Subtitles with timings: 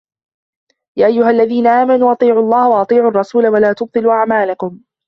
[0.97, 4.79] يا أَيُّهَا الَّذينَ آمَنوا أَطيعُوا اللَّهَ وَأَطيعُوا الرَّسولَ وَلا تُبطِلوا أَعمالَكُم